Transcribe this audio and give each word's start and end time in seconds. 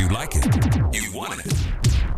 You 0.00 0.08
like 0.08 0.34
it. 0.34 0.44
You 0.94 1.12
want 1.14 1.34
it. 1.44 1.52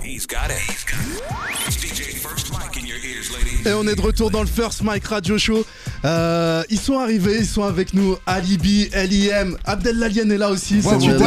He's 0.01 0.25
got 0.27 0.51
it. 0.51 0.59
He's 0.69 0.85
got 0.85 1.03
it. 1.03 1.67
It's 1.67 1.77
DJ 1.79 2.15
First 2.17 2.53
Mike 2.53 2.77
in 2.79 2.87
your 2.87 2.99
ears, 2.99 3.31
ladies. 3.33 3.67
Et 3.69 3.72
on 3.72 3.87
est 3.88 3.97
de 3.97 4.01
retour 4.01 4.31
dans 4.31 4.43
le 4.43 4.47
First 4.47 4.83
Mike 4.83 5.04
Radio 5.06 5.37
Show. 5.37 5.65
Euh, 6.04 6.63
ils 6.71 6.79
sont 6.79 6.99
arrivés, 7.01 7.38
ils 7.40 7.47
sont 7.47 7.65
avec 7.65 7.92
nous. 7.92 8.17
Alibi, 8.26 8.88
LIM, 8.95 9.56
Abdel 9.65 9.99
Lalien 9.99 10.31
est 10.31 10.38
là 10.38 10.51
aussi. 10.51 10.81
Ouais, 10.81 10.95
ouais. 10.95 11.19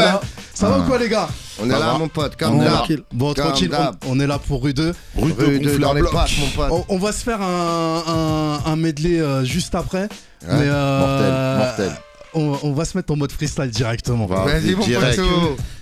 Ça 0.54 0.70
va 0.70 0.80
ou 0.80 0.84
quoi 0.84 0.98
les 0.98 1.10
gars? 1.10 1.28
On 1.62 1.66
est 1.66 1.74
là, 1.74 1.80
va 1.80 1.98
mon 1.98 2.08
pote, 2.08 2.38
comme 2.38 2.56
On 2.56 2.62
est 2.62 2.66
d'hab. 2.66 2.74
tranquille. 2.76 3.04
Bon, 3.14 3.34
tranquille, 3.34 3.72
on, 4.08 4.12
on 4.12 4.20
est 4.22 4.28
là 4.28 4.40
pour 4.40 4.64
rue 4.64 4.74
2. 4.74 4.94
Rue 5.18 5.32
de- 5.60 5.78
dans 5.78 5.94
les 5.94 6.04
pattes, 6.04 6.32
mon 6.40 6.50
pote. 6.50 6.72
On, 6.72 6.96
on 6.96 6.98
va 7.00 7.12
se 7.12 7.24
faire 7.24 7.42
un, 7.42 8.62
un, 8.66 8.72
un 8.72 8.76
medley 8.78 9.20
euh, 9.20 9.44
juste 9.44 9.76
après. 9.76 10.08
mais 10.44 10.48
euh, 10.52 11.00
mortel, 11.00 11.88
mortel. 11.88 12.02
On, 12.36 12.58
on 12.64 12.74
va 12.74 12.86
se 12.86 12.98
mettre 12.98 13.12
en 13.14 13.16
mode 13.16 13.32
freestyle 13.32 13.70
directement. 13.70 14.26
Vas-y, 14.28 14.76
mon 14.76 14.86
direct. 14.86 15.20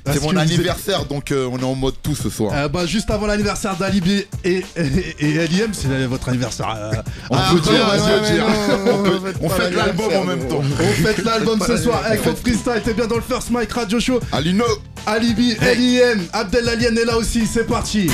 C'est 0.05 0.21
mon 0.21 0.35
anniversaire, 0.35 1.05
donc 1.05 1.31
euh, 1.31 1.48
on 1.52 1.57
est 1.57 1.63
en 1.63 1.76
mode 1.76 1.95
tout 2.03 2.13
ce 2.16 2.29
soir. 2.29 2.52
Euh, 2.53 2.67
bah, 2.67 2.85
juste 2.85 3.09
avant 3.09 3.26
l'anniversaire 3.26 3.76
d'Alibi 3.77 4.26
et, 4.43 4.63
et, 4.76 4.85
et 5.20 5.48
LIM, 5.48 5.71
c'est 5.73 6.05
votre 6.07 6.29
anniversaire. 6.29 6.76
euh, 6.77 6.91
on 7.29 7.35
Ah, 7.38 7.49
peut 7.52 7.55
ouais, 7.71 7.77
dire, 7.77 7.85
on 7.88 8.20
peut 8.20 8.34
dire. 8.34 8.45
On 8.86 9.04
peut- 9.04 9.34
on 9.41 9.50
fait 9.50 9.72
l'album 9.72 10.12
en 10.16 10.23
même 10.23 10.48
temps. 10.48 10.62
On 10.80 11.04
fête 11.05 11.23
l'album 11.23 11.59
ce 11.66 11.77
soir 11.77 12.02
avec 12.05 12.23
votre 12.23 12.40
freestyle, 12.40 12.82
t'es 12.84 12.94
bien 12.94 13.08
dans 13.08 13.16
le 13.18 13.22
First 13.22 13.49
Mike 13.52 13.72
Radio 13.73 13.99
Show. 13.99 14.20
Alino, 14.32 14.66
Alibi, 15.05 15.55
LIM, 15.62 16.22
Abdel 16.34 16.68
Alien 16.70 16.98
est 16.98 17.05
là 17.05 17.18
aussi, 17.18 17.46
c'est 17.52 17.68
parti. 17.68 18.09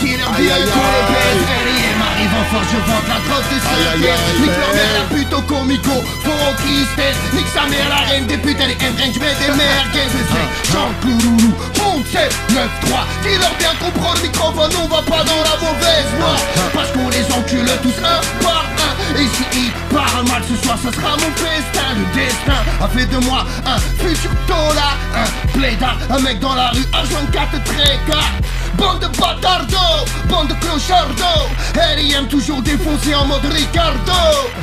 Killer 0.00 0.16
tous 0.18 0.42
les 0.42 0.48
R.I.M. 0.48 2.00
arrive 2.02 2.34
en 2.36 2.44
force, 2.52 2.66
je 2.72 2.90
vante 2.90 3.08
la 3.08 3.18
drogue 3.24 3.48
de 3.50 4.06
aïe. 4.06 4.12
Nique 4.40 4.58
leur 4.58 4.74
mère 4.74 4.92
la 4.98 5.16
pute 5.16 5.32
au 5.32 5.42
comico 5.42 5.90
Foro 6.24 6.52
qui 6.62 6.84
stèle 6.92 7.14
Nique 7.34 7.46
sa 7.54 7.66
mère 7.68 7.88
la 7.88 8.04
reine 8.10 8.26
des 8.26 8.36
putes 8.36 8.56
Elle 8.60 8.70
est 8.72 8.82
M-Range 8.82 9.14
je 9.14 9.20
mets 9.20 9.34
des 9.40 9.52
merguez 9.56 10.06
Je 10.12 10.20
sais 10.28 10.72
Jean 10.72 10.88
Clouloulou 11.00 11.52
Monte 11.80 12.06
7 12.12 12.32
9 12.54 12.68
3 12.86 13.06
Dis-leur 13.22 13.54
bien 13.58 13.72
qu'on 13.80 13.90
prend 13.98 14.14
le 14.14 14.22
microphone 14.22 14.72
On 14.84 14.88
va 14.88 15.02
pas 15.02 15.24
dans 15.24 15.42
la 15.48 15.56
mauvaise 15.64 16.08
voie 16.18 16.36
Parce 16.74 16.90
qu'on 16.92 17.08
les 17.08 17.24
encule 17.32 17.70
tous 17.82 17.98
un 18.04 18.20
par 18.44 18.64
un 18.84 19.14
si 19.36 19.44
ils 19.58 19.94
parlent 19.94 20.26
mal 20.28 20.42
ce 20.48 20.56
soir 20.64 20.78
Ça 20.82 20.90
sera 20.92 21.12
mon 21.16 21.30
festin. 21.36 21.88
Le 21.96 22.14
destin 22.14 22.60
a 22.82 22.88
fait 22.88 23.06
de 23.06 23.18
moi 23.24 23.44
un 23.66 23.78
futur 24.02 24.30
tola. 24.46 24.90
Un 25.14 25.58
plaidard 25.58 25.98
Un 26.10 26.18
mec 26.20 26.40
dans 26.40 26.54
la 26.54 26.70
rue 26.70 26.86
H24 26.92 27.62
très 27.64 27.98
car 28.06 28.30
Bande 28.76 29.00
de 29.00 29.06
bâtardos, 29.18 30.04
bande 30.28 30.48
de 30.48 30.54
clochardos. 30.54 31.48
R.I.M. 31.76 32.26
toujours 32.28 32.60
défoncé 32.60 33.14
en 33.14 33.24
mode 33.24 33.44
Ricardo. 33.50 34.12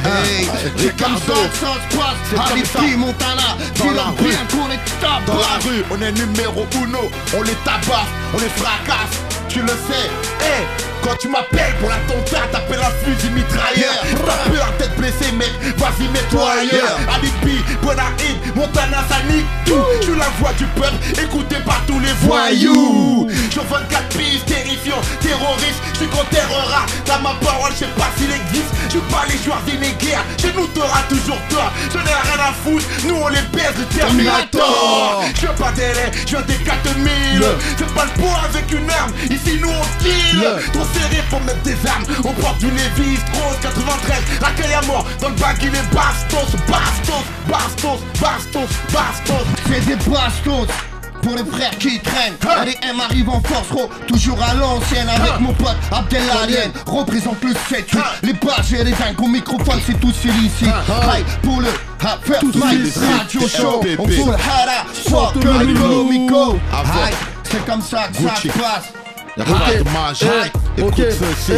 Hey, 0.05 0.47
c'est 0.77 0.95
comme 1.01 1.17
ça 1.17 1.33
que 1.33 1.57
ça 1.57 1.73
se 1.81 1.97
passe. 1.97 2.73
Puis 2.79 2.95
Montana 2.95 3.57
Dans 3.79 3.85
Dis-leur 3.85 3.95
la 3.95 4.11
rue. 4.11 4.29
bien 4.29 4.45
qu'on 4.51 4.69
est 4.71 4.79
dans 5.25 5.33
la 5.33 5.57
rue, 5.67 5.83
on 5.89 6.01
est 6.01 6.11
numéro 6.11 6.67
uno, 6.75 7.09
on 7.35 7.41
les 7.41 7.55
tabasse, 7.65 8.07
on 8.35 8.37
les 8.37 8.49
fracasse, 8.49 9.17
tu 9.49 9.61
le 9.61 9.67
sais. 9.67 10.09
Eh, 10.41 10.92
quand 11.03 11.15
tu 11.17 11.27
m'appelles 11.27 11.75
pour 11.79 11.89
l'attentat, 11.89 12.47
t'appelles 12.51 12.79
un 12.79 13.05
fusil 13.05 13.29
mitrailleur. 13.31 13.93
T'as 14.25 14.49
peur 14.49 14.73
d'être 14.79 14.95
blessé, 14.95 15.31
mec, 15.33 15.51
vas-y, 15.77 16.07
mets-toi 16.09 16.49
ailleurs. 16.61 16.97
Alibi, 17.13 17.59
Bonaïd, 17.81 18.55
Montana, 18.55 19.03
ça 19.09 19.17
nique 19.29 19.45
tout. 19.65 19.83
Suis 20.01 20.15
la 20.15 20.29
voix 20.39 20.53
du 20.53 20.65
peuple, 20.65 20.95
écoutée 21.21 21.61
par 21.65 21.81
tous 21.85 21.99
les 21.99 22.13
voyous. 22.21 23.27
Je 23.51 23.59
24 23.59 24.17
pistes, 24.17 24.53
terroriste, 25.21 25.81
je 25.93 25.97
suis 25.99 26.07
contre 26.07 26.29
terrora. 26.29 26.85
Dans 27.05 27.19
ma 27.19 27.33
parole, 27.35 27.71
je 27.73 27.85
sais 27.85 27.93
pas 27.97 28.09
s'il 28.17 28.31
existe. 28.31 28.73
Je 28.85 28.99
suis 28.99 29.09
pas 29.09 29.25
les 29.27 29.37
joueurs 29.43 29.61
d'inéguerre, 29.65 30.23
chez 30.39 30.53
nous 30.53 30.67
t'auras 30.67 31.01
toujours 31.09 31.39
tort. 31.49 31.71
Je 31.91 31.97
n'ai 31.97 32.13
rien 32.13 32.39
à 32.39 32.53
foutre, 32.53 32.85
nous 33.07 33.15
on 33.15 33.27
les 33.29 33.41
baise 33.51 33.73
de 33.77 33.83
Terminator. 33.85 35.23
Je 35.35 35.47
veux 35.47 35.55
pas 35.55 35.71
délai, 35.71 36.11
je 36.27 36.37
veux 36.37 36.43
des 36.43 36.57
4000. 36.57 37.09
C'est 37.77 37.93
pas 37.93 38.05
le 38.05 38.21
poids 38.21 38.39
avec 38.45 38.71
une 38.71 38.89
arme, 38.91 39.11
ici 39.31 39.57
nous 39.59 39.69
on 39.69 40.03
kill. 40.03 40.45
Trop 40.73 40.85
serré 40.93 41.23
pour 41.29 41.41
mettre 41.41 41.63
des 41.63 41.77
armes, 41.87 42.05
on 42.23 42.33
porte 42.33 42.59
du 42.59 42.67
Levis, 42.67 43.17
Rose 43.33 43.57
93. 43.61 44.17
Raquel 44.41 44.73
à 44.73 44.81
mort, 44.85 45.05
dans 45.19 45.29
le 45.29 45.35
bac 45.35 45.57
il 45.61 45.69
est 45.69 45.93
bastos, 45.93 46.55
bastos, 46.67 47.25
bastos, 47.47 47.99
bastos, 48.21 48.69
bastos. 48.91 49.45
C'est 49.67 49.85
des 49.85 49.95
bastos 49.95 50.67
pour 51.23 51.35
les 51.35 51.45
frères 51.45 51.77
qui 51.79 51.99
traînent. 51.99 52.35
R.I.M. 52.43 52.99
arrive 52.99 53.29
en 53.29 53.41
force, 53.41 53.69
gros, 53.69 53.89
toujours 54.07 54.37
à 54.41 54.53
l'ancienne 54.53 55.07
Avec 55.09 55.39
mon 55.39 55.53
pote 55.53 55.75
Abdel 55.91 56.21
Alien, 56.43 56.71
représente 56.85 57.41
le 57.43 57.51
7-8 57.51 57.97
Les 58.23 58.33
bases 58.33 58.73
et 58.73 58.83
les 58.83 58.91
dingues 58.91 59.21
au 59.21 59.27
microphone, 59.27 59.79
c'est 59.85 59.99
tous 59.99 60.13
ici. 60.25 60.65
Aïe, 61.09 61.23
pour 61.41 61.61
le 61.61 61.69
ha, 62.03 62.17
First 62.23 62.55
Mike 62.55 62.87
ici. 62.87 62.99
Radio 63.17 63.47
Show. 63.47 63.81
On 63.97 64.07
fout 64.07 64.27
le 64.27 64.33
hara, 64.33 64.85
fuck 64.93 65.35
le 65.43 65.73
le. 65.73 66.51
Aïe, 66.73 67.13
c'est 67.43 67.65
comme 67.65 67.81
ça 67.81 68.07
que 68.09 68.23
ça 68.23 68.53
passe. 68.59 68.93
Y'a 69.35 69.45
pas 69.45 69.73
de 69.73 69.83
magie. 69.89 70.25
Écoute 70.77 70.93
ok, 70.99 71.05
ceci. 71.09 71.53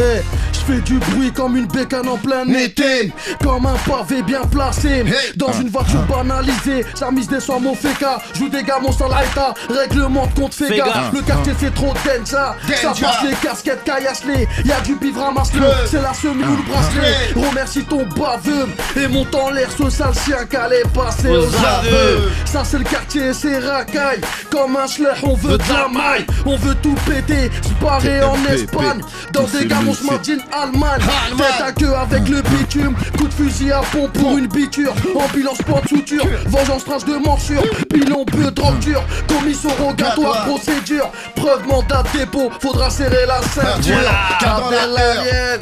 Fais 0.66 0.82
du 0.82 0.98
bruit 1.00 1.32
comme 1.32 1.56
une 1.56 1.68
bécane 1.68 2.08
en 2.08 2.18
plein 2.18 2.48
été. 2.48 3.12
Comme 3.44 3.66
un 3.66 3.76
pavé 3.90 4.22
bien 4.24 4.42
placé. 4.44 5.04
Dans 5.36 5.52
une 5.54 5.70
voiture 5.70 6.02
banalisée. 6.04 6.86
Sa 6.96 7.12
mise 7.12 7.28
descend 7.28 7.64
mon 7.64 7.76
féca 7.76 8.20
Joue 8.34 8.50
des 8.50 8.64
gamons 8.64 8.92
sans 8.92 9.08
laïta. 9.08 9.54
Règlement 9.70 10.28
de 10.28 10.40
compte 10.40 10.58
gaffe. 10.60 11.14
Le 11.14 11.22
quartier 11.22 11.54
c'est 11.60 11.74
trop 11.74 11.94
dense 12.06 12.30
Ça. 12.30 12.56
Passe 12.66 13.24
les 13.24 13.36
casquettes 13.36 13.84
caillasse-les 13.84 14.48
Y'a 14.66 14.80
du 14.82 14.96
bif 14.96 15.18
ramasse-le 15.18 15.68
C'est 15.90 16.02
la 16.02 16.14
semi 16.14 16.44
ou 16.44 16.58
le 16.58 16.72
bracelet. 16.72 17.48
Remercie 17.50 17.84
ton 17.84 18.06
baveux. 18.06 18.68
Et 18.96 19.08
monte 19.08 19.34
en 19.36 19.52
l'air 19.52 19.70
ce 19.78 19.90
sale 19.90 20.14
chien 20.14 20.46
qu'allait 20.50 20.84
passer 20.94 21.30
aux 21.30 21.44
aveux. 21.44 22.32
Ça 22.46 22.64
c'est 22.64 22.80
le 22.80 22.86
quartier 22.86 23.34
c'est 23.34 23.60
racaille. 23.60 24.22
Comme 24.50 24.76
un 24.78 24.88
schlech 24.88 25.24
on 25.24 25.36
veut 25.36 25.58
de 25.58 25.74
la 25.74 25.88
maille. 25.88 26.26
On 26.46 26.56
veut 26.58 26.76
tout 26.76 26.96
péter. 27.06 27.50
Se 27.62 27.84
barrer 27.84 28.24
en. 28.24 28.36
Espagne. 28.46 29.02
Dans 29.34 29.44
des 29.44 29.66
lycées. 29.66 30.06
Martin 30.06 30.38
Allemagne. 30.56 31.02
Tête 31.38 31.62
à 31.62 31.72
queue 31.72 31.94
avec 31.94 32.30
le 32.30 32.42
bitume. 32.42 32.96
Coup 33.18 33.28
de 33.28 33.34
fusil 33.34 33.72
à 33.72 33.82
fond 33.82 34.08
pour 34.14 34.38
une 34.38 34.48
biture. 34.48 34.94
Ambulance 35.16 35.58
point 35.60 35.82
de 35.82 35.88
suture 35.88 36.26
Vengeance 36.46 36.86
tranche 36.86 37.06
de 37.06 37.16
morsure. 37.16 37.64
Pilon 37.90 38.24
peu 38.26 38.50
drogue 38.52 38.80
dure. 38.80 39.04
Commission 39.28 39.70
rogatoire 39.80 40.46
procédure. 40.46 41.10
Preuve 41.36 41.68
mandat 41.68 42.04
dépôt. 42.14 42.50
Faudra 42.62 42.90
serrer 42.90 43.26
la 43.28 43.42
ceinture. 43.42 43.96
Car 44.40 44.72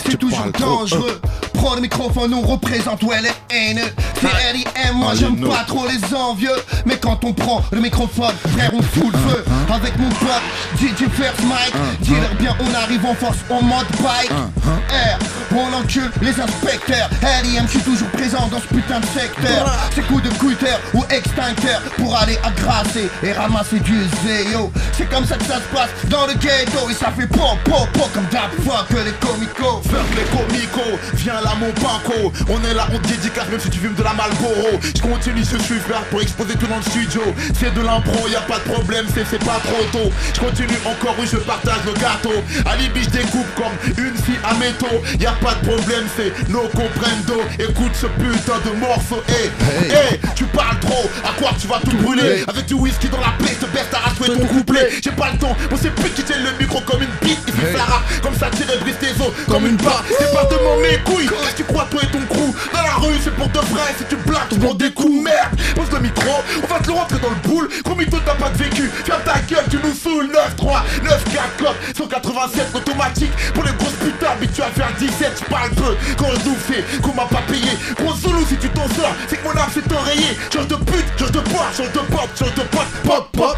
c'est 0.05 0.17
toujours 0.17 0.51
dangereux. 0.59 1.19
Prends 1.63 1.75
le 1.75 1.81
microphone, 1.81 2.33
on 2.33 2.41
représente 2.41 3.03
ouais 3.03 3.21
les 3.21 3.55
haineux. 3.55 3.89
C'est 4.19 4.27
R.I.M. 4.27 4.95
moi 4.95 5.11
Ah, 5.13 5.15
j'aime 5.17 5.37
pas 5.37 5.63
trop 5.65 5.85
les 5.87 6.13
envieux. 6.13 6.51
Mais 6.85 6.97
quand 6.97 7.23
on 7.23 7.31
prend 7.31 7.63
le 7.71 7.79
microphone, 7.79 8.33
frère, 8.51 8.71
on 8.73 8.81
fout 8.81 9.13
le 9.13 9.17
feu. 9.29 9.45
Avec 9.73 9.97
mon 9.97 10.09
pote 10.09 10.41
DJ 10.77 11.07
First 11.15 11.41
Mike, 11.45 11.73
dis-leur 12.01 12.35
bien, 12.35 12.53
on 12.59 12.73
arrive 12.75 13.05
en 13.05 13.13
force 13.15 13.37
en 13.49 13.61
mode 13.61 13.85
bike. 14.01 14.29
R, 14.29 15.19
on 15.55 15.73
encule 15.81 16.11
les 16.21 16.37
inspecteurs. 16.37 17.09
R.I.M. 17.21 17.63
je 17.67 17.71
suis 17.71 17.79
toujours 17.79 18.09
présent 18.09 18.45
dans 18.51 18.59
ce 18.59 18.67
putain 18.67 18.99
de 18.99 19.05
secteur. 19.05 19.71
C'est 19.95 20.05
coup 20.07 20.19
de 20.19 20.29
cutter 20.31 20.75
ou 20.93 21.05
extincteur 21.09 21.79
pour 21.97 22.13
aller 22.17 22.37
agrasser 22.43 23.09
et 23.23 23.31
ramasser 23.31 23.79
du 23.79 24.03
zéo. 24.25 24.69
C'est 24.97 25.09
comme 25.09 25.25
ça 25.25 25.37
que 25.37 25.45
ça 25.45 25.55
se 25.61 25.73
passe 25.75 25.89
dans 26.09 26.27
le 26.27 26.33
ghetto 26.33 26.89
et 26.89 26.93
ça 26.93 27.09
fait 27.17 27.27
pop 27.27 27.57
pop 27.63 27.87
pop 27.93 28.09
comme 28.13 28.25
d'hab 28.25 28.51
fuck 28.65 28.89
les 29.05 29.13
comicos. 29.25 29.81
Fuck 29.85 30.09
les 30.17 30.25
comicos, 30.37 30.99
viens 31.13 31.35
là 31.41 31.52
mon 31.55 31.71
banco 31.81 32.31
On 32.49 32.63
est 32.63 32.73
là, 32.73 32.87
on 32.93 32.99
te 32.99 33.07
dédicace 33.07 33.47
même 33.49 33.59
si 33.59 33.69
tu 33.69 33.79
fumes 33.79 33.95
de 33.95 34.03
la 34.03 34.13
Malboro. 34.13 34.79
Je 34.95 35.01
continue 35.01 35.43
ce 35.43 35.57
frère 35.57 36.03
pour 36.09 36.21
exposer 36.21 36.53
tout 36.55 36.67
dans 36.67 36.77
le 36.77 36.83
studio. 36.83 37.21
C'est 37.53 37.73
de 37.73 37.81
l'impro, 37.81 38.27
y 38.27 38.35
a 38.35 38.41
pas 38.41 38.59
de 38.59 38.71
problème, 38.71 39.05
c'est 39.13 39.25
c'est 39.29 39.43
pas 39.43 39.59
trop 39.63 39.83
tôt. 39.91 40.11
Je 40.33 40.39
continue 40.39 40.77
encore, 40.85 41.15
oui 41.19 41.27
je 41.31 41.37
partage 41.37 41.83
le 41.85 41.93
gâteau. 41.93 42.33
Alibi 42.65 43.03
je 43.03 43.09
découpe 43.09 43.47
comme 43.55 43.75
une 43.97 44.15
fille 44.15 44.39
à 44.43 44.53
métaux. 44.55 45.01
Y 45.19 45.25
a 45.25 45.31
pas 45.33 45.55
de 45.55 45.67
problème, 45.67 46.05
c'est 46.15 46.49
no 46.49 46.61
comprendo 46.73 47.41
Écoute 47.59 47.93
ce 47.93 48.07
putain 48.07 48.59
de 48.65 48.77
morceau, 48.79 49.21
hey, 49.29 49.51
hey, 49.89 50.19
tu 50.35 50.45
parles 50.45 50.79
trop, 50.79 51.09
à 51.23 51.33
quoi 51.39 51.51
tu 51.59 51.67
vas 51.67 51.79
tout 51.79 51.95
brûler? 51.97 52.43
Avec 52.47 52.65
du 52.65 52.73
whisky 52.73 53.09
dans 53.09 53.19
la 53.19 53.33
plaie, 53.39 53.55
te 53.55 53.65
baisse, 53.67 53.87
t'as 53.91 53.99
rassoué 53.99 54.27
ton 54.27 54.45
couplet. 54.45 54.89
J'ai 55.01 55.11
pas 55.11 55.31
le 55.31 55.37
temps, 55.37 55.55
on 55.71 55.77
sait 55.77 55.89
plus 55.89 56.09
qui 56.11 56.23
tient 56.23 56.37
le 56.37 56.51
micro 56.59 56.81
comme 56.81 57.01
une 57.01 57.27
bite. 57.27 57.39
Il 57.47 57.53
fait 57.53 57.77
ça 57.77 57.83
rap, 57.83 58.03
comme 58.21 58.35
ça 58.35 58.49
tirer 58.49 58.77
brise 58.77 58.97
tes 58.99 59.11
os 59.21 59.31
Comme 59.47 59.67
une 59.67 59.77
barre, 59.77 60.03
c'est 60.07 60.33
pas 60.33 60.45
de 60.45 60.81
mes 60.81 60.97
couilles 61.03 61.29
Tu 61.55 61.63
crois 61.63 61.85
toi 61.89 62.01
et 62.03 62.07
ton 62.07 62.21
crew 62.25 62.53
Dans 62.73 62.81
la 62.81 62.95
rue 62.95 63.15
c'est 63.23 63.35
pour 63.35 63.47
de 63.47 63.59
vrai, 63.59 63.93
si 63.97 64.05
tu 64.05 64.15
blagues 64.15 64.49
tu 64.49 64.59
prends 64.59 64.73
des 64.73 64.91
coups 64.91 65.23
Merde, 65.23 65.59
pose 65.75 65.91
le 65.91 65.99
micro, 65.99 66.29
on 66.63 66.67
va 66.67 66.79
te 66.79 66.87
le 66.87 66.93
rentrer 66.93 67.19
dans 67.19 67.29
le 67.29 67.47
boule. 67.47 67.69
Gros 67.83 67.95
mytho 67.95 68.17
t'as 68.25 68.35
pas 68.35 68.49
de 68.49 68.57
vécu, 68.57 68.89
ferme 69.05 69.21
ta 69.23 69.39
gueule 69.39 69.65
tu 69.69 69.77
nous 69.83 69.93
saoules 69.93 70.27
9-3, 70.27 70.81
9-4 71.03 71.57
clope 71.57 71.75
187 71.95 72.75
automatique. 72.75 73.31
Pour 73.53 73.63
les 73.63 73.71
grosses 73.73 73.93
putains 73.93 74.31
habitués 74.31 74.63
à 74.63 74.71
faire 74.71 74.91
17 74.97 75.43
je 75.43 75.49
parle 75.49 75.69
peu 75.71 75.95
Quand 76.17 76.29
je 76.31 76.49
nous 76.49 76.55
fais 76.55 76.83
qu'on 77.01 77.13
m'a 77.13 77.25
pas 77.25 77.43
payé. 77.47 77.71
Gros 77.97 78.15
solo 78.15 78.39
si 78.47 78.57
tu 78.57 78.69
t'en 78.69 78.87
sors, 78.89 79.15
c'est 79.27 79.37
que 79.37 79.43
mon 79.43 79.51
âme 79.51 79.69
s'est 79.73 79.93
enrayée. 79.93 80.37
Change 80.51 80.67
de 80.67 80.75
pute, 80.75 81.05
change 81.17 81.31
de 81.31 81.39
pote, 81.39 81.73
change 81.77 81.91
de 81.91 81.99
pop, 81.99 82.29
change 82.37 82.53
de 82.55 82.61
pote 82.61 82.87
Pop, 83.03 83.27
pop, 83.33 83.57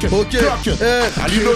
Glock 0.00 0.28
Glock. 0.30 0.52
Ok, 0.66 0.68
eh, 0.80 1.22
Ali 1.22 1.36
le 1.36 1.54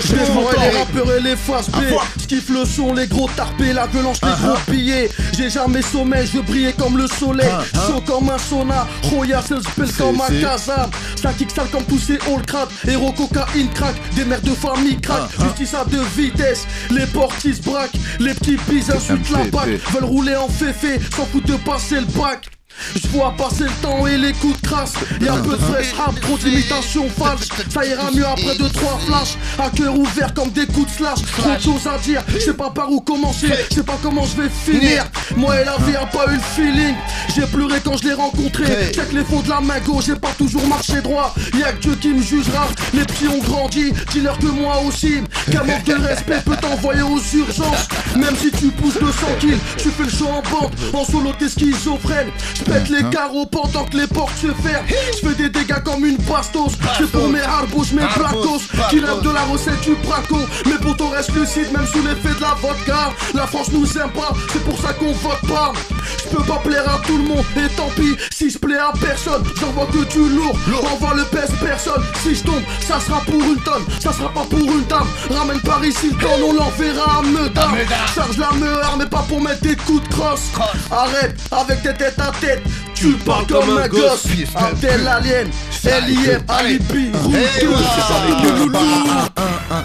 les 0.60 0.78
rappeurs 0.78 1.16
et 1.16 1.20
les 1.20 1.36
faces 1.36 1.70
B 1.70 1.74
À 1.76 1.82
fond. 1.82 1.98
Je 2.20 2.26
kiffe 2.26 2.48
le 2.48 2.64
son, 2.64 2.94
les 2.94 3.06
gros 3.06 3.28
tarpés, 3.36 3.72
la 3.72 3.86
violence, 3.86 4.20
les 4.22 4.46
gros 4.46 4.58
billets 4.68 5.10
J'ai 5.36 5.50
jamais 5.50 5.82
sommeil, 5.82 6.26
je 6.32 6.40
brillais 6.40 6.72
comme 6.72 6.96
le 6.96 7.06
soleil. 7.06 7.50
Chaud 7.86 8.02
comme 8.06 8.30
un 8.30 8.38
sauna, 8.38 8.86
Roya 9.04 9.42
c'est 9.46 9.54
le 9.54 9.62
spell 9.62 9.92
comme 9.98 10.20
un 10.20 10.40
Kazam 10.40 10.90
Ça 11.20 11.32
kick 11.32 11.50
sale 11.50 11.68
comme 11.70 11.84
tous 11.84 11.98
ces 11.98 12.14
all 12.14 12.42
crack 12.46 12.68
Héros 12.86 13.12
cocaïne 13.12 13.70
crack, 13.70 13.94
des 14.14 14.24
mères 14.24 14.42
de 14.42 14.50
famille 14.50 15.00
crack 15.00 15.22
Justice 15.40 15.74
à 15.74 15.84
deux 15.84 16.04
vitesses, 16.16 16.66
les 16.90 17.06
portis 17.06 17.60
braquent. 17.64 17.90
Les 18.18 18.34
petits 18.34 18.58
bis 18.68 18.90
insultent 18.90 19.30
la 19.30 19.44
bac 19.44 19.68
Veulent 19.92 20.04
rouler 20.04 20.36
en 20.36 20.48
féfé, 20.48 21.00
sans 21.16 21.26
foutre 21.26 21.46
de 21.46 21.56
passer 21.56 21.96
le 21.96 22.06
bac 22.06 22.51
je 22.94 23.08
vois 23.08 23.34
passer 23.36 23.64
le 23.64 23.82
temps 23.82 24.06
et 24.06 24.16
les 24.16 24.32
coups 24.32 24.60
de 24.60 24.66
crasse 24.66 24.94
Y'a 25.20 25.32
peu 25.34 25.52
de 25.52 25.62
fresh 25.62 25.92
rap, 25.92 26.18
trop 26.20 26.36
d'imitations 26.38 27.08
falses 27.08 27.48
Ça 27.72 27.84
ira 27.86 28.10
mieux 28.12 28.26
après 28.26 28.56
deux 28.56 28.68
trois 28.70 28.98
flashs. 29.06 29.36
À 29.58 29.70
cœur 29.70 29.96
ouvert 29.96 30.34
comme 30.34 30.50
des 30.50 30.66
coups 30.66 30.90
de 30.90 30.96
slash. 30.96 31.18
Trop 31.38 31.54
de 31.54 31.60
choses 31.60 31.86
à 31.86 31.98
dire, 31.98 32.22
je 32.28 32.38
sais 32.38 32.54
pas 32.54 32.70
par 32.70 32.90
où 32.90 33.00
commencer. 33.00 33.48
Je 33.70 33.76
sais 33.76 33.82
pas 33.82 33.98
comment 34.02 34.24
je 34.24 34.42
vais 34.42 34.48
finir. 34.48 35.04
Moi 35.36 35.60
et 35.60 35.64
la 35.64 35.76
vie 35.78 35.96
a 35.96 36.06
pas 36.06 36.26
eu 36.28 36.34
le 36.34 36.40
feeling. 36.40 36.94
J'ai 37.34 37.46
pleuré 37.46 37.80
quand 37.84 37.96
je 37.96 38.08
l'ai 38.08 38.14
rencontré. 38.14 38.64
Check 38.92 39.12
les 39.12 39.24
fonds 39.24 39.40
de 39.40 39.48
la 39.48 39.60
main 39.60 39.78
gauche, 39.80 40.04
j'ai 40.06 40.16
pas 40.16 40.32
toujours 40.36 40.66
marché 40.66 41.00
droit. 41.00 41.34
Y'a 41.58 41.72
que 41.72 41.80
Dieu 41.80 41.94
qui 42.00 42.08
me 42.08 42.22
jugera. 42.22 42.68
Les 42.94 43.04
petits 43.04 43.28
ont 43.28 43.38
grandi, 43.38 43.92
dis-leur 44.12 44.38
que 44.38 44.46
moi 44.46 44.80
aussi. 44.86 45.22
Qu'un 45.50 45.64
manque 45.64 45.84
de 45.84 45.94
respect 45.94 46.40
peut 46.44 46.56
t'envoyer 46.56 47.02
aux 47.02 47.20
urgences. 47.36 47.88
Même 48.16 48.36
si 48.36 48.50
tu 48.50 48.68
pousses 48.68 48.98
200 48.98 49.26
kills, 49.40 49.58
tu 49.76 49.90
fais 49.90 50.04
le 50.04 50.10
show 50.10 50.28
en 50.28 50.42
bande. 50.50 50.72
En 50.92 51.04
solo 51.04 51.32
t'es 51.38 51.48
schizophrène 51.48 52.28
Je 52.64 52.70
pète 52.70 52.88
les 52.90 53.10
carreaux 53.10 53.46
pendant 53.46 53.84
que 53.84 53.96
les 53.96 54.06
portes 54.06 54.36
se 54.36 54.46
ferment. 54.46 54.86
Je 54.88 55.28
fais 55.28 55.34
des 55.34 55.48
dégâts 55.48 55.82
comme 55.84 56.04
une 56.04 56.16
bastos. 56.16 56.72
C'est 56.96 57.10
pour 57.10 57.28
mes 57.28 57.40
harbouches, 57.40 57.92
mes 57.92 58.06
placos 58.14 58.62
Qui 58.90 59.00
rêvent 59.00 59.22
de 59.22 59.30
la 59.30 59.42
recette 59.42 59.80
du 59.80 59.94
braco. 59.96 60.38
Mes 60.66 60.78
potos 60.78 61.10
restent 61.10 61.34
lucides 61.34 61.72
même 61.72 61.86
sous 61.86 62.02
l'effet 62.02 62.34
de 62.36 62.40
la 62.40 62.54
vodka 62.60 63.10
La 63.34 63.46
France 63.46 63.72
nous 63.72 63.86
aime 63.98 64.10
pas, 64.10 64.32
c'est 64.52 64.62
pour 64.64 64.80
ça 64.80 64.92
qu'on 64.92 65.12
vote 65.12 65.40
pas. 65.48 65.72
Je 66.18 66.36
peux 66.36 66.44
pas 66.44 66.58
plaire 66.64 66.88
à 66.88 66.98
tout 67.06 67.16
le 67.16 67.24
monde 67.24 67.44
Et 67.56 67.68
tant 67.74 67.90
pis. 67.96 68.16
Si 68.30 68.50
je 68.50 68.58
plais 68.58 68.78
à 68.78 68.92
personne 69.00 69.42
J'envoie 69.60 69.86
que 69.86 70.04
du 70.04 70.28
lourd, 70.28 70.56
envoie 70.92 71.14
le 71.14 71.24
pèse 71.24 71.50
personne. 71.60 72.02
Si 72.22 72.34
je 72.34 72.42
tombe, 72.42 72.62
ça 72.80 73.00
sera 73.00 73.20
pour 73.20 73.42
une 73.42 73.60
tonne. 73.62 73.84
Ça 74.00 74.12
sera 74.12 74.32
pas 74.32 74.44
pour 74.48 74.60
une 74.60 74.84
dame. 74.84 75.06
Ramène 75.30 75.60
par 75.60 75.84
ici 75.84 76.10
le 76.10 76.44
on 76.44 76.52
l'enverra 76.52 77.18
à 77.18 77.22
Meudam 77.22 77.76
Charge 78.14 78.38
la 78.38 78.52
meur 78.52 78.96
mais 78.98 79.06
pas 79.06 79.24
pour 79.28 79.40
mettre 79.40 79.60
des 79.62 79.76
coups 79.76 80.02
de 80.08 80.14
crosse. 80.14 80.50
Arrête 80.90 81.36
avec 81.50 81.82
tes 81.82 81.94
têtes 81.94 82.18
à 82.18 82.30
tête 82.54 82.62
Tu 82.94 83.12
parles 83.12 83.46
comme 83.46 83.78
un 83.78 83.88
gosse 83.88 84.26
Abdel 84.54 85.08
Alien, 85.08 85.48
LIM, 85.84 86.40
Alibi. 86.48 87.10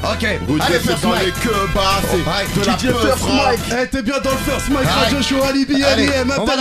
Ok, 0.04 0.24
allez, 0.24 0.80
c'est 0.84 0.98
first 0.98 1.06
mic. 1.06 1.34
bas, 1.74 1.82
c'est 2.10 2.60
de 2.60 2.66
la 2.66 2.74
DJ 2.78 2.92
peur, 2.92 3.18
First. 3.18 3.24
Mike 3.30 3.60
Eh, 3.72 3.88
t'es 3.88 4.02
bien 4.02 4.20
dans 4.24 4.32
le 4.32 4.38
First 4.38 4.70
Allez. 4.70 4.88
Radio 4.88 5.22
Show, 5.22 5.44
Alibi, 5.44 5.80
la 5.80 5.88
faire 5.88 5.90
à 5.90 5.94
Alien. 5.94 6.32
On 6.32 6.46
va 6.46 6.54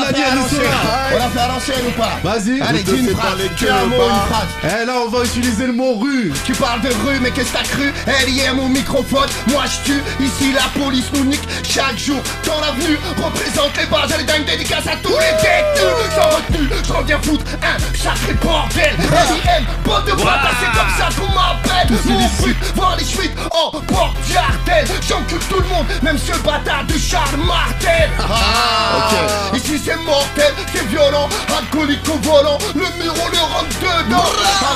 faire 1.29 1.43
à 1.43 1.49
l'ancienne 1.49 1.87
ou 1.89 2.01
pas? 2.01 2.21
Vas-y. 2.23 2.61
Allez, 2.61 2.83
dis 2.83 2.99
une 2.99 3.11
phrase. 3.11 3.39
Tu 3.57 3.69
un 3.69 3.87
mot, 3.87 3.97
bah. 3.99 4.05
une 4.09 4.33
phrase. 4.33 4.49
Eh 4.83 4.87
là, 4.87 4.95
on 5.05 5.09
va 5.09 5.25
utiliser 5.25 5.67
le 5.67 5.73
mot 5.73 5.95
rue. 5.95 6.33
Tu 6.45 6.53
parles 6.55 6.81
de 6.83 6.89
rue, 6.89 7.19
mais 7.21 7.31
qu'est-ce 7.31 7.53
que 7.53 7.59
t'as 7.59 7.65
cru? 7.65 7.93
LIM 8.27 8.59
au 8.59 8.69
microphone, 8.69 9.29
moi 9.49 9.65
je 9.67 9.93
tue 9.93 10.03
Ici 10.21 10.53
la 10.53 10.81
police 10.81 11.07
nous 11.15 11.25
nique 11.25 11.47
chaque 11.63 11.99
jour 11.99 12.21
Dans 12.45 12.61
l'avenue, 12.61 12.99
représente 13.17 13.77
les 13.77 13.87
bases 13.87 14.13
Elle 14.19 14.27
dingue, 14.27 14.45
dédicace 14.45 14.87
à 14.87 14.97
tous 14.97 15.11
les 15.11 15.33
détenus 15.41 15.96
Sans 16.15 16.37
retenue, 16.37 16.69
je 16.87 16.93
reviens 16.93 17.19
foutre 17.23 17.45
un 17.63 17.97
sacré 17.97 18.33
bordel. 18.43 18.95
LIM, 18.99 19.65
bande 19.85 20.05
de 20.07 20.13
bâtards, 20.13 20.51
c'est 20.61 20.79
comme 20.79 20.91
ça 20.99 21.09
qu'on 21.21 21.33
m'appelle 21.35 21.97
Mon 22.07 22.45
but, 22.45 22.57
voir 22.75 22.97
les 22.97 23.05
fuites 23.05 23.37
en 23.51 23.71
porte 23.71 24.17
jardel 24.33 24.87
J'encule 25.09 25.39
tout 25.49 25.61
le 25.61 25.69
monde, 25.69 25.87
même 26.03 26.19
ce 26.19 26.33
bâtard 26.39 26.85
de 26.85 26.95
Charles 26.99 27.37
Martel. 27.47 28.11
Ah, 28.21 29.09
Ici 29.55 29.81
c'est 29.85 29.97
mortel, 30.05 30.53
c'est 30.75 30.87
violent 30.87 31.29
Alcoolique 31.57 32.07
au 32.09 32.19
volant, 32.19 32.59
le 32.75 33.03
mur 33.03 33.13
on 33.25 33.29
le 33.31 33.39
rentre 33.39 33.79
dedans. 33.81 34.25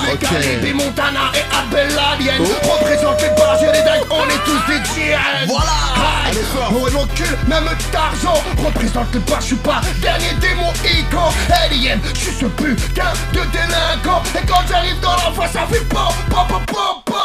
Avec 0.02 0.23
Ok. 0.23 0.28
Alibi, 0.37 0.73
Montana 0.75 1.31
et 1.34 1.44
Abel 1.56 1.88
Alien 2.12 2.43
cul, 7.14 7.36
même 7.48 7.64
Tarzan 7.92 8.34
Représente 8.64 9.14
les 9.14 9.20
barges, 9.20 9.42
je 9.42 9.46
suis 9.48 9.56
pas 9.56 9.80
dernier 10.00 10.34
démon 10.40 10.72
icon 10.84 11.30
LIM, 11.70 12.00
je 12.14 12.20
suis 12.20 12.32
ce 12.32 12.46
putain 12.46 13.12
de 13.32 13.40
délinquant 13.52 14.22
Et 14.36 14.46
quand 14.46 14.62
j'arrive 14.68 15.00
dans 15.00 15.16
la 15.16 15.30
voie, 15.30 15.48
ça 15.48 15.66
fait 15.70 15.84
pom 15.88 16.00
pom 16.28 16.46
pom 16.48 16.60
pom 16.66 17.02
pom 17.04 17.16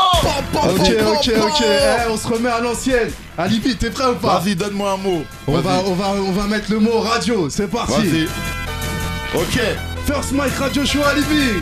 Ok, 0.63 0.89
ok, 1.07 1.31
ok. 1.41 1.61
Eh, 1.61 2.09
on 2.09 2.17
se 2.17 2.27
remet 2.27 2.49
à 2.49 2.59
l'ancienne. 2.59 3.11
Alibi, 3.37 3.75
t'es 3.75 3.89
prêt 3.89 4.07
ou 4.07 4.15
pas 4.15 4.39
Vas-y, 4.39 4.55
donne-moi 4.55 4.91
un 4.93 4.97
mot. 4.97 5.23
on 5.47 5.59
va, 5.59 5.81
on, 5.85 5.93
va, 5.93 6.13
on 6.17 6.31
va 6.31 6.43
mettre 6.47 6.71
le 6.71 6.79
mot 6.79 6.99
radio. 6.99 7.49
C'est 7.49 7.67
parti. 7.67 7.93
Vas-y. 7.93 8.27
Ok. 9.35 9.59
First 10.05 10.31
Mike 10.31 10.55
Radio 10.57 10.85
Show, 10.85 11.03
Alibi. 11.03 11.59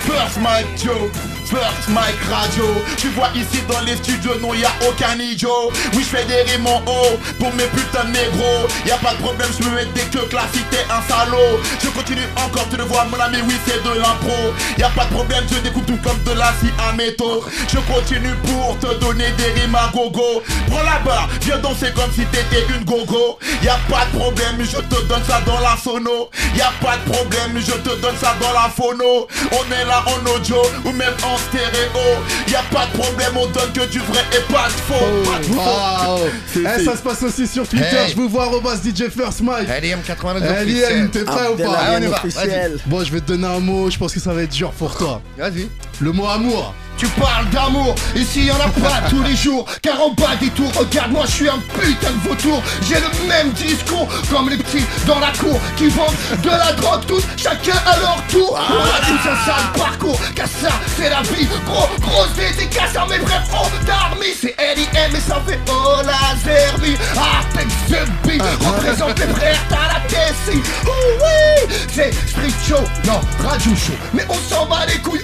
First 0.00 0.38
Mike 0.40 0.66
Joe, 0.82 1.10
First 1.46 1.88
Mike 1.88 2.18
Radio. 2.28 2.64
Tu 2.96 3.08
vois 3.10 3.28
ici 3.34 3.62
dans 3.68 3.80
les 3.80 3.96
studios, 3.96 4.34
non, 4.40 4.52
y 4.54 4.64
a 4.64 4.70
aucun 4.88 5.18
idiot. 5.18 5.70
Oui, 5.94 6.02
je 6.02 6.16
fais 6.16 6.24
des 6.24 6.42
rimes 6.50 6.66
en 6.66 6.82
haut 6.86 7.18
pour 7.38 7.52
mes 7.54 7.66
putains 7.66 8.04
de 8.04 8.10
négros. 8.10 8.66
Y 8.84 8.90
a 8.90 8.96
pas 8.96 9.14
de 9.14 9.22
problème, 9.22 9.48
je 9.58 9.64
me 9.64 9.74
mets 9.74 9.86
des 9.94 10.02
queues 10.12 10.26
classiques, 10.26 10.68
t'es 10.70 10.84
un 10.90 11.02
salaud. 11.08 11.60
Je 11.82 11.88
continue 11.90 12.26
encore, 12.36 12.68
tu 12.68 12.76
le 12.76 12.84
vois, 12.84 13.04
mon 13.04 13.20
ami, 13.20 13.38
oui, 13.46 13.54
c'est 13.66 13.82
de 13.82 13.90
l'impro. 13.90 14.54
Y 14.76 14.82
a 14.82 14.88
pas 14.90 15.04
de 15.04 15.14
problème, 15.14 15.44
je 15.50 15.58
découpe 15.58 15.86
tout 15.86 15.98
comme 16.02 16.20
de 16.24 16.32
la 16.32 16.52
scie 16.58 16.72
à 16.88 16.92
métaux. 16.92 17.44
Je 17.68 17.78
continue 17.92 18.34
pour 18.44 18.78
te 18.78 18.94
donner 18.98 19.30
des 19.38 19.60
rimes 19.60 19.76
à 19.76 19.90
gogo. 19.92 20.42
Prends 20.68 20.82
la 20.82 20.98
barre, 21.04 21.28
viens 21.42 21.58
danser 21.58 21.92
comme 21.94 22.10
si 22.12 22.26
t'étais 22.26 22.66
une 22.76 22.84
gogo. 22.84 23.38
Y 23.62 23.68
a 23.68 23.78
pas 23.88 24.04
de 24.06 24.18
problème, 24.18 24.58
je 24.60 24.78
te 24.78 25.02
donne 25.06 25.24
ça 25.28 25.40
dans 25.46 25.60
la 25.60 25.76
sono. 25.82 26.28
Y 26.56 26.60
a 26.60 26.72
pas 26.80 26.96
de 26.96 27.10
problème, 27.10 27.52
je 27.56 27.72
te 27.72 27.94
donne 28.00 28.16
ça 28.20 28.34
dans 28.40 28.52
la 28.52 28.68
phono. 28.68 29.28
On 29.52 29.72
est 29.72 29.84
là 29.84 30.02
en 30.06 30.34
audio 30.34 30.56
ou 30.84 30.92
même 30.92 31.14
en 31.22 31.35
stéréo. 31.38 32.22
Y 32.48 32.54
a 32.54 32.62
pas 32.72 32.86
de 32.86 32.98
problème, 32.98 33.32
on 33.36 33.46
donne 33.46 33.72
que 33.72 33.86
du 33.90 33.98
vrai 34.00 34.20
et 34.32 34.52
pas 34.52 34.66
de 34.68 34.72
faux. 34.72 35.30
Pas 35.30 35.38
de 35.38 35.44
faux. 35.44 35.60
Waouh. 35.60 36.18
C'est- 36.52 36.60
Eh, 36.80 36.84
ça 36.84 36.96
se 36.96 37.02
passe 37.02 37.22
aussi 37.22 37.46
sur 37.46 37.66
Twitter. 37.68 37.84
Hey. 37.86 38.10
Je 38.10 38.16
vous 38.16 38.28
vois, 38.28 38.46
Robas 38.46 38.76
DJ 38.76 39.08
First 39.10 39.40
Mike. 39.42 39.68
LIM 39.82 39.98
89 40.04 40.58
Eh, 40.62 40.64
Liam, 40.64 41.10
t'es 41.10 41.24
prêt 41.24 41.48
ou 41.48 41.56
pas? 41.56 41.72
Alien 41.78 42.02
on 42.02 42.06
y 42.06 42.10
va, 42.10 42.16
officiel 42.24 42.78
Bon, 42.86 43.04
je 43.04 43.12
vais 43.12 43.20
te 43.20 43.26
donner 43.28 43.46
un 43.46 43.60
mot. 43.60 43.90
Je 43.90 43.98
pense 43.98 44.12
que 44.12 44.20
ça 44.20 44.32
va 44.32 44.42
être 44.42 44.52
dur 44.52 44.70
pour 44.72 44.96
toi. 44.96 45.20
Vas-y 45.38 45.68
Le 46.00 46.12
mot 46.12 46.26
amour. 46.28 46.74
Tu 46.96 47.06
parles 47.08 47.48
d'amour, 47.50 47.94
ici 48.14 48.46
y 48.46 48.50
en 48.50 48.56
a 48.56 48.68
pas 48.68 49.08
tous 49.10 49.22
les 49.22 49.36
jours. 49.36 49.66
Car 49.82 50.00
en 50.00 50.10
bas 50.10 50.36
des 50.40 50.48
tours, 50.50 50.72
regarde-moi, 50.74 51.24
je 51.26 51.32
suis 51.32 51.48
un 51.48 51.58
putain 51.74 52.10
de 52.10 52.28
vautour. 52.28 52.62
J'ai 52.88 52.96
le 52.96 53.28
même 53.28 53.50
discours 53.52 54.08
comme 54.30 54.48
les 54.48 54.56
petits 54.56 54.84
dans 55.06 55.18
la 55.18 55.30
cour 55.32 55.60
Qui 55.76 55.88
vendent 55.88 56.14
de 56.42 56.48
la 56.48 56.72
drogue 56.72 57.04
tous, 57.06 57.22
chacun 57.36 57.76
à 57.86 57.98
leur 57.98 58.22
tour. 58.30 58.58
On 58.70 58.82
a 58.82 59.00
tous 59.06 59.28
un 59.28 59.44
sale 59.44 59.72
parcours, 59.76 60.18
car 60.34 60.46
ça 60.46 60.68
c'est 60.96 61.10
la 61.10 61.22
vie. 61.22 61.46
Gros, 61.66 61.88
grosse 62.00 62.32
dédicace 62.34 62.96
à 62.96 63.06
mes 63.06 63.18
vrais 63.18 63.44
fronts 63.48 63.70
d'armée. 63.86 64.34
C'est 64.40 64.54
L.I.M 64.58 65.14
et 65.14 65.20
ça 65.20 65.42
fait 65.46 65.58
oh 65.68 66.00
la 66.04 66.36
zerbi 66.44 66.96
Artex 67.16 67.74
the 67.88 68.26
beat, 68.26 68.42
représente 68.60 69.18
les 69.18 69.26
frères 69.26 69.60
t'as 69.68 69.92
la 69.92 70.00
Tessie. 70.08 70.62
Oh 70.86 70.90
oui, 71.20 71.74
c'est 71.92 72.12
street 72.28 72.54
show, 72.66 72.82
non, 73.06 73.20
radio 73.46 73.74
show. 73.74 73.92
Mais 74.12 74.24
on 74.28 74.34
s'en 74.34 74.66
bat 74.66 74.86
les 74.86 74.98
couilles, 75.00 75.22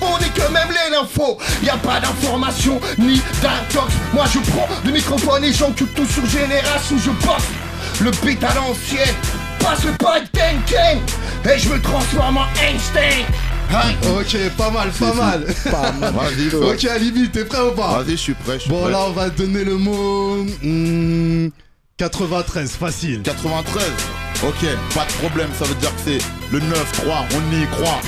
l'info 1.02 1.38
y 1.62 1.68
a 1.68 1.76
pas 1.76 2.00
d'information 2.00 2.80
ni 2.99 3.21
d'intox 3.42 3.92
Moi 4.12 4.25
je 4.32 4.38
prends 4.50 4.68
le 4.85 4.92
microphone 4.92 5.44
et 5.44 5.52
j'encule 5.52 5.88
tout 5.88 6.06
sur 6.06 6.25
génération 6.26 6.97
Je 7.04 7.11
bosse 7.26 7.49
le 8.00 8.11
beat 8.25 8.42
à 8.44 8.54
l'ancienne 8.54 9.14
Passe 9.61 9.85
le 9.85 9.92
pas 9.92 10.21
Ten 10.32 10.61
Ken 10.66 10.99
Et 11.52 11.59
je 11.59 11.68
me 11.68 11.80
transforme 11.80 12.38
en 12.38 12.47
Einstein 12.62 13.25
Hein? 13.75 13.92
Ok, 14.18 14.37
pas 14.59 14.71
mal, 14.71 14.90
pas 14.90 15.14
mal. 15.14 15.44
Vas-y, 15.64 16.50
fais. 16.50 16.56
ok, 16.56 16.85
Alibi, 16.94 17.30
t'es 17.30 17.47
prêt 17.47 17.61
ou 17.62 17.71
pas? 17.71 18.02
Vas-y, 18.02 18.11
je 18.12 18.16
suis 18.16 18.35
prêt, 18.35 18.54
je 18.56 18.62
suis 18.64 18.71
Bon, 18.71 18.82
prêt. 18.82 18.90
là, 18.92 18.99
on 19.09 19.12
va 19.12 19.30
donner 19.30 19.64
le 19.64 19.78
mot. 19.78 20.44
hmm, 20.62 21.49
93, 21.97 22.71
facile. 22.73 23.23
93 23.23 23.82
Ok, 24.44 24.66
pas 24.94 25.06
de 25.06 25.12
problème, 25.26 25.49
ça 25.59 25.64
veut 25.64 25.75
dire 25.76 25.88
que 25.94 26.00
c'est 26.04 26.18
le 26.52 26.59
9-3, 26.59 26.64
on 27.35 27.56
y 27.56 27.66
croit. 27.68 28.00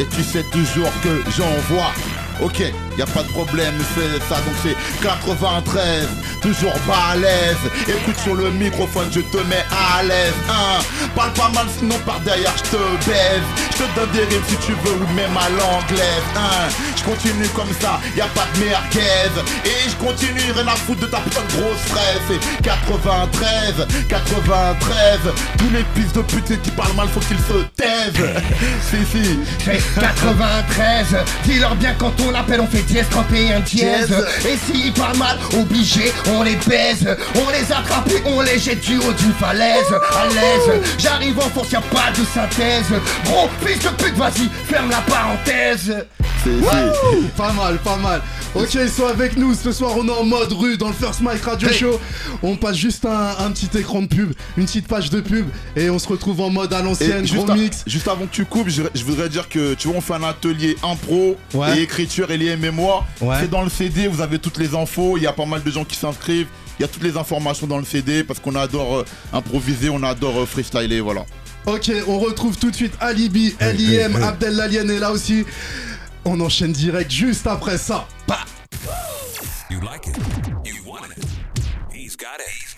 Et 0.00 0.06
tu 0.06 0.22
sais 0.22 0.44
toujours 0.44 0.90
que 1.02 1.30
j'envoie. 1.30 1.92
Ok, 2.40 2.62
y 3.00 3.02
a 3.02 3.06
pas 3.06 3.22
de 3.22 3.28
problème, 3.28 3.72
c'est 3.94 4.20
ça, 4.28 4.36
donc 4.42 4.54
c'est 4.62 4.76
93, 5.02 6.06
toujours 6.42 6.74
pas 6.86 7.12
à 7.12 7.16
l'aise. 7.16 7.56
Écoute 7.88 8.18
sur 8.22 8.34
le 8.34 8.50
microphone, 8.50 9.08
je 9.10 9.20
te 9.20 9.38
mets 9.38 9.64
à 9.70 10.02
l'aise. 10.02 10.34
Hein. 10.50 10.84
Parle 11.16 11.32
pas 11.32 11.48
mal, 11.48 11.66
sinon 11.78 11.96
par 12.04 12.20
derrière 12.20 12.52
je 12.58 12.76
te 12.76 13.06
baise. 13.08 13.48
Je 13.72 13.78
te 13.78 13.98
donne 13.98 14.10
des 14.10 14.24
rimes 14.24 14.44
si 14.48 14.56
tu 14.66 14.72
veux, 14.72 14.92
ou 14.92 15.14
même 15.14 15.34
à 15.34 15.48
l'anglaise. 15.48 16.28
Hein. 16.36 16.68
Je 16.94 17.02
continue 17.04 17.48
comme 17.56 17.72
ça, 17.80 17.98
y 18.14 18.20
a 18.20 18.26
pas 18.26 18.46
de 18.54 18.64
merguez. 18.64 19.32
Et 19.64 19.88
je 19.88 19.96
continue, 19.96 20.52
rien 20.54 20.68
à 20.68 20.76
foutre 20.76 21.00
de 21.00 21.06
ta 21.06 21.20
putain 21.20 21.40
de 21.40 21.62
grosse 21.62 21.80
fraise. 21.88 22.20
C'est 22.28 22.62
93, 22.62 23.86
93. 24.10 25.18
Tous 25.56 25.70
les 25.72 25.84
pistes 25.94 26.16
de 26.16 26.22
pute 26.22 26.60
qui 26.60 26.70
parlent 26.72 26.94
mal, 26.94 27.08
faut 27.08 27.20
qu'ils 27.20 27.38
se 27.38 27.64
taisent. 27.76 28.28
si, 28.90 28.96
si. 29.10 29.38
C'est 29.64 29.80
93 29.98 31.16
Dis-leur 31.44 31.74
bien 31.76 31.94
quand 31.98 32.12
on 32.20 32.34
appelle 32.34 32.60
on 32.60 32.66
fait 32.66 32.89
dièse 32.90 33.06
31 33.10 33.60
dièse. 33.60 34.14
Et 34.44 34.56
s'ils 34.56 34.92
parlent 34.92 35.16
mal, 35.16 35.38
obligé, 35.54 36.12
on 36.34 36.42
les 36.42 36.56
baise. 36.68 37.06
On 37.36 37.50
les 37.50 37.72
attrape 37.72 38.10
et 38.10 38.22
on 38.26 38.40
les 38.40 38.58
jette 38.58 38.80
du 38.80 38.98
haut 38.98 39.12
d'une 39.12 39.32
falaise. 39.34 39.92
À 40.16 40.26
l'aise, 40.26 40.82
j'arrive 40.98 41.38
en 41.38 41.48
force, 41.50 41.70
y'a 41.72 41.80
pas 41.80 42.10
de 42.10 42.24
synthèse. 42.34 42.86
Gros 43.24 43.48
fils 43.64 43.78
de 43.82 43.88
pute, 43.90 44.16
vas-y, 44.16 44.48
ferme 44.68 44.90
la 44.90 45.00
parenthèse. 45.02 46.04
Pas 47.36 47.52
mal, 47.52 47.78
pas 47.78 47.96
mal. 47.96 48.22
Ok, 48.54 48.74
ils 48.74 48.88
sont 48.88 49.06
avec 49.06 49.36
nous. 49.36 49.54
Ce 49.54 49.72
soir, 49.72 49.92
on 49.96 50.06
est 50.08 50.10
en 50.10 50.24
mode 50.24 50.52
rue 50.52 50.76
dans 50.76 50.88
le 50.88 50.94
First 50.94 51.20
Mike 51.20 51.42
Radio 51.42 51.68
Show. 51.68 52.00
On 52.42 52.56
passe 52.56 52.76
juste 52.76 53.04
un, 53.04 53.34
un 53.38 53.50
petit 53.50 53.68
écran 53.78 54.02
de 54.02 54.06
pub, 54.06 54.32
une 54.56 54.64
petite 54.64 54.88
page 54.88 55.10
de 55.10 55.20
pub, 55.20 55.46
et 55.76 55.90
on 55.90 55.98
se 55.98 56.08
retrouve 56.08 56.40
en 56.40 56.50
mode 56.50 56.72
à 56.72 56.82
l'ancienne, 56.82 57.26
juste, 57.26 57.44
gros 57.46 57.54
mix. 57.54 57.82
juste 57.86 58.08
avant 58.08 58.26
que 58.26 58.32
tu 58.34 58.44
coupes, 58.44 58.68
je, 58.68 58.82
je 58.94 59.04
voudrais 59.04 59.28
dire 59.28 59.48
que 59.48 59.74
tu 59.74 59.88
vois, 59.88 59.98
on 59.98 60.00
fait 60.00 60.14
un 60.14 60.22
atelier 60.24 60.76
impro 60.82 61.36
Ouais. 61.54 61.78
et 61.78 61.82
écriture 61.82 62.30
et 62.30 62.38
lié 62.38 62.56
mémoire. 62.56 63.06
Ouais. 63.20 63.36
C'est 63.40 63.50
dans 63.50 63.62
le 63.62 63.70
CD, 63.70 64.08
vous 64.08 64.20
avez 64.20 64.38
toutes 64.38 64.58
les 64.58 64.74
infos, 64.74 65.16
il 65.16 65.22
y 65.22 65.26
a 65.26 65.32
pas 65.32 65.46
mal 65.46 65.62
de 65.62 65.70
gens 65.70 65.84
qui 65.84 65.96
s'inscrivent, 65.96 66.46
il 66.78 66.82
y 66.82 66.84
a 66.84 66.88
toutes 66.88 67.02
les 67.02 67.16
informations 67.16 67.66
dans 67.66 67.78
le 67.78 67.84
CD 67.84 68.24
parce 68.24 68.40
qu'on 68.40 68.54
adore 68.54 68.98
euh, 68.98 69.04
improviser, 69.32 69.90
on 69.90 70.02
adore 70.02 70.40
euh, 70.40 70.46
freestyler, 70.46 71.00
voilà. 71.00 71.24
Ok, 71.66 71.90
on 72.08 72.18
retrouve 72.18 72.56
tout 72.56 72.70
de 72.70 72.76
suite 72.76 72.94
Alibi, 73.00 73.54
LIM, 73.60 74.16
Abdel 74.22 74.54
Lalien 74.56 74.88
est 74.88 74.98
là 74.98 75.12
aussi. 75.12 75.44
On 76.24 76.40
enchaîne 76.40 76.72
direct 76.72 77.10
juste 77.10 77.46
après 77.46 77.78
ça. 77.78 78.06
Bah. 78.28 78.44
You 79.70 79.80
like 79.80 80.06
it. 80.06 80.16
You 80.64 80.82
want 80.84 81.06
it. 81.16 81.24
He's 81.92 82.16
got 82.16 82.40
it. 82.40 82.69